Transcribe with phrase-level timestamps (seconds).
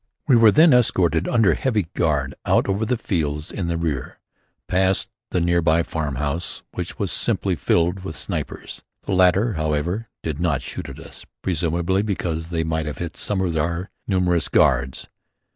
[0.27, 4.17] We were then escorted under heavy guard out over the fields in the rear,
[4.67, 8.81] past the nearby farmhouse, which was simply filled with snipers.
[9.03, 13.41] The latter, however, did not shoot at us, presumably because they might have hit some
[13.41, 15.07] of our numerous guards.